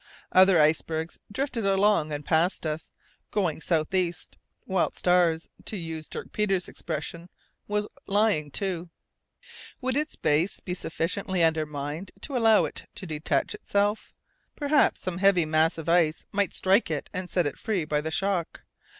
Other 0.31 0.59
icebergs 0.59 1.19
drifted 1.31 1.63
along 1.63 2.11
and 2.11 2.25
passed 2.25 2.65
us, 2.65 2.91
going 3.29 3.61
south 3.61 3.93
east, 3.93 4.35
whilst 4.65 5.07
ours, 5.07 5.47
to 5.65 5.77
use 5.77 6.07
Dirk 6.09 6.31
Peters' 6.31 6.67
expression, 6.67 7.29
was 7.67 7.85
"lying 8.07 8.49
to." 8.53 8.89
Would 9.79 9.95
its 9.95 10.15
base 10.15 10.59
be 10.59 10.73
sufficiently 10.73 11.43
undermined 11.43 12.09
to 12.21 12.35
allow 12.35 12.65
it 12.65 12.89
to 12.95 13.05
detach 13.05 13.53
itself? 13.53 14.15
Perhaps 14.55 15.01
some 15.01 15.19
heavy 15.19 15.45
mass 15.45 15.77
of 15.77 15.87
ice 15.87 16.25
might 16.31 16.55
strike 16.55 16.89
it 16.89 17.07
and 17.13 17.29
set 17.29 17.45
it 17.45 17.59
free 17.59 17.85
by 17.85 18.01
the 18.01 18.09
shock. 18.09 18.63